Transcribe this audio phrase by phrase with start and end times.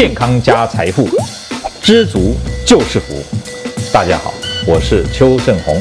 [0.00, 1.06] 健康加财富，
[1.82, 2.32] 知足
[2.66, 3.12] 就是福。
[3.92, 4.32] 大家好，
[4.66, 5.76] 我是邱正红。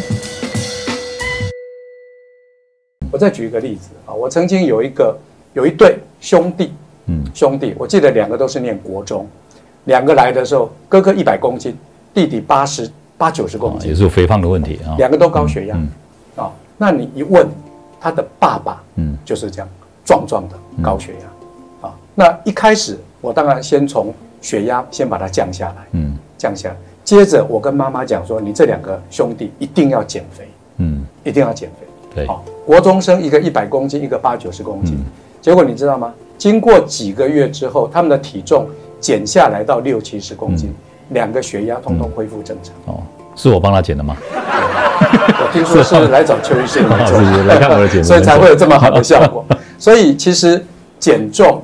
[3.10, 5.18] 我再举一个例子啊，我曾经有一个
[5.54, 6.74] 有一对兄弟，
[7.06, 9.26] 嗯，兄弟，我记得两个都是念国中，
[9.86, 11.74] 两个来的时候，哥哥一百公斤，
[12.14, 15.78] 弟弟八十八九十公斤，也是肥胖的问题啊，两个都高血压，
[16.36, 17.48] 啊，那你一问
[18.02, 19.70] 他的爸爸，嗯，就是这样
[20.04, 23.00] 壮壮的高血压，啊，那一开始。
[23.22, 26.76] 我当然先从血压先把它降下来，嗯，降下来。
[27.04, 30.48] 接着我跟妈妈讲说，你这两个兄弟一定要减肥，
[30.78, 31.88] 嗯，一定要减肥。
[32.16, 34.98] 对，好，国中生一个一百公斤，一个八九十公斤。
[35.42, 36.14] 结果你知道吗？
[36.38, 38.68] 经过几个月之后，他们的体重
[39.00, 40.74] 减下来到六七十公斤，
[41.10, 42.74] 两个血压通通恢复正常。
[42.86, 43.02] 哦，
[43.36, 44.16] 是我帮他减的吗？
[44.32, 46.88] 我听说是来找邱医生
[47.48, 49.44] 来 看我的减， 所以才会有这么好的效果。
[49.78, 50.64] 所以其实
[51.00, 51.62] 减重。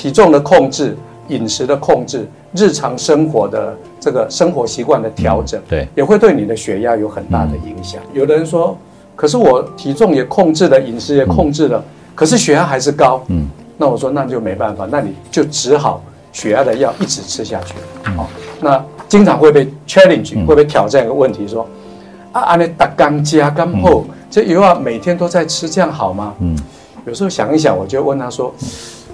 [0.00, 0.96] 体重的控制、
[1.28, 8.00] 饮食的控制、日常生活的这个生活习惯的调整，对，也会对你的血压有很大的影响。
[8.14, 8.74] 有的人说，
[9.14, 11.84] 可是我体重也控制了，饮食也控制了，
[12.14, 13.22] 可是血压还是高。
[13.28, 17.74] 嗯，那我说那就没办法，那你就只好血压的药一直吃下去。
[18.16, 18.26] 好，
[18.58, 21.68] 那经常会被 challenge，会被挑战一个问题说，
[22.32, 26.32] 啊，安尼打刚加刚后，这以后每天都在吃，这样好吗？
[26.40, 26.56] 嗯，
[27.04, 28.54] 有时候想一想，我就问他说。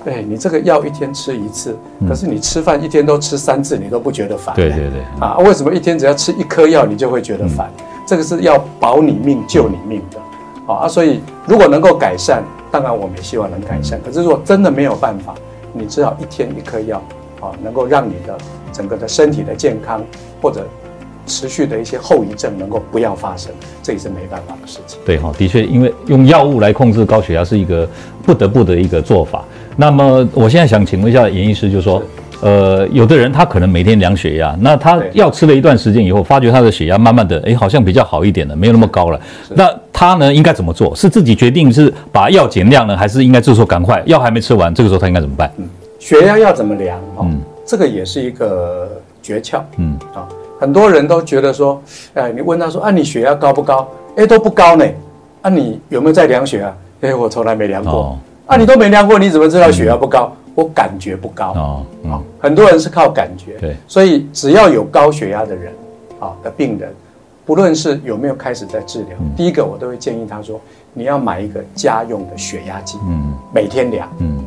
[0.07, 1.77] 对，你这个药一天吃一次，
[2.09, 4.55] 可是你吃饭一天都吃三次，你都不觉得烦？
[4.55, 5.01] 对对对。
[5.19, 7.69] 啊，为什么一天只要吃一颗药，你就会觉得烦？
[8.07, 10.73] 这个是要保你命、救你命的。
[10.73, 14.01] 啊，所以如果能够改善，当然我们也希望能改善。
[14.07, 15.35] 可是如果真的没有办法，
[15.73, 17.03] 你只好一天一颗药，
[17.41, 18.39] 啊，能够让你的
[18.73, 20.01] 整个的身体的健康
[20.41, 20.69] 或者
[21.27, 25.01] 持续的一些后遗症能够不要发生，这也是没办法的事情。
[25.05, 27.89] 对哈，的确，因为用药物来控制高血压是一个
[28.25, 29.45] 不得不的一个做法。
[29.77, 32.03] 那么我现在想请问一下严医师，就是说，
[32.41, 39.21] 呃，有的人他可能每天量血压，那他药吃了一段时间以后，发觉他的血压慢慢的，哎，好像比较好一点了，没有那么高了。
[39.55, 40.95] 那他呢，应该怎么做？
[40.97, 45.51] 是自己决定是把药减量呢，还是应该就是说赶快药还没吃完，这个时候他应该怎么办？
[45.59, 46.99] 嗯，血压要怎么量？
[47.21, 48.89] 嗯，这个也是一个
[49.23, 49.61] 诀窍。
[49.77, 50.27] 嗯啊，
[50.59, 51.83] 很多人都觉得说，
[52.15, 53.87] 哎，你问他说，啊，你血压高不高？
[54.17, 54.87] 哎，都不高呢。
[55.43, 56.75] 啊，你有没有在量血压？
[57.03, 57.93] 哎，我从来没量过。
[57.93, 60.33] 哦啊，你都没量过，你怎么知道血压不高？
[60.55, 61.87] 我感觉不高哦。
[62.05, 63.59] 嗯，很多人是靠感觉。
[63.61, 65.73] 对，所以只要有高血压的人，
[66.21, 66.95] 啊的病人，
[67.45, 70.61] 不论是有没有开始在治疗，第一个我都会建议他说，
[70.95, 74.43] 你要买一个家用的血压计，嗯，每天量，嗯，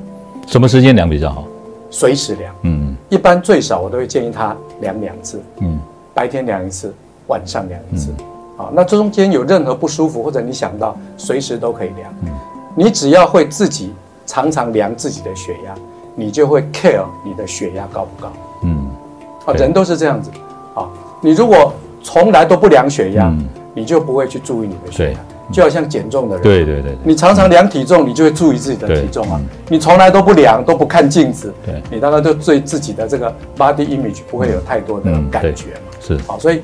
[0.47, 1.43] 什么时间量比较好？
[1.91, 5.77] 随时量，嗯，一般最少我都会建议他量两次，嗯，
[6.13, 6.93] 白天量一次，
[7.27, 8.11] 晚上量一次，
[8.57, 12.29] 啊，那中间有任何不舒服或者你想到，随时都可以量，嗯。
[12.79, 13.93] 你只要会自己
[14.25, 15.75] 常常量自己的血压，
[16.15, 18.31] 你就会 care 你的血压高不高。
[18.63, 18.89] 嗯，
[19.45, 20.31] 啊，人都是这样子。
[20.73, 20.87] 啊，
[21.19, 23.29] 你如果从来都不量血压，
[23.73, 25.19] 你就不会去注意你的血压。
[25.51, 29.41] 就好像减重的人，对对对，你常常量体重，你就会注意自己的体重啊。
[29.67, 35.97] 你从来都不量，都不看镜子，对，你当然就对自己的这个 body image 不会有太多的感觉嘛。
[35.99, 36.61] 是，好，所以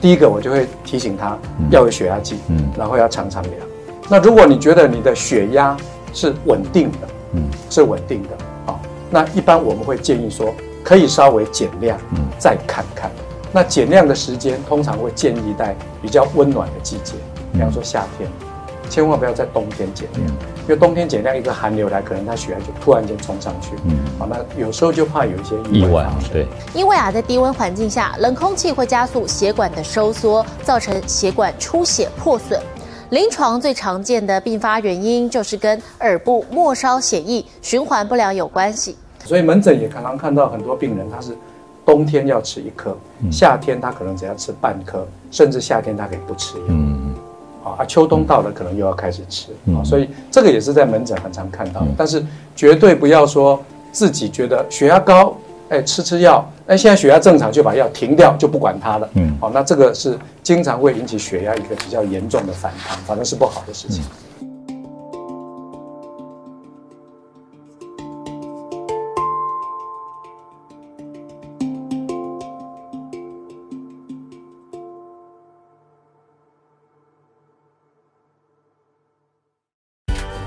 [0.00, 1.36] 第一个我就会提醒他
[1.70, 3.54] 要有血压计，嗯，然后要常常量。
[4.12, 5.74] 那如果你觉得你的血压
[6.12, 6.98] 是稳定的，
[7.32, 8.78] 嗯，是稳定的，啊，
[9.08, 13.10] 那一般我们会建议说，可以稍微减量，嗯，再看看。
[13.52, 17.14] 那减量的时间通常会建议在比较温暖的季节，
[17.54, 18.28] 比方说夏天，
[18.90, 20.26] 千万不要在冬天减量，
[20.64, 32.60] 因为冬天减量一个寒流来，可能它血压就突然间冲上去，嗯，好，那有时候就怕有一些意外啊，对，因为啊，在低温环境下，冷空气会加速血管的收缩，造成血管出血破损。
[33.12, 41.36] 临床最常见的并发原因就是跟耳部末梢血液循环不良有关系，所以门诊也常常看到很多病人，他是
[41.84, 42.96] 冬天要吃一颗，
[43.30, 46.64] 夏天他可能只要吃半颗，甚至夏天他可以不吃药。
[46.68, 47.14] 嗯。
[47.62, 49.52] 啊，秋冬到了可能又要开始吃。
[49.76, 52.24] 啊，所以这个也是在门诊很常看到的，但是
[52.56, 55.36] 绝对不要说自己觉得血压高。
[55.72, 59.08] 哎，吃吃药，哎，现在血压正常，就把药停掉，就不管它了。
[59.14, 64.04] 嗯，好，那这个是经常会引起血压一个比较严重的反弹，反正是不好的事情。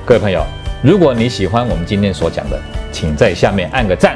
[0.05, 0.45] 各位朋友，
[0.83, 2.61] 如果你喜欢我们今天所讲的，
[2.91, 4.15] 请在下面按个赞。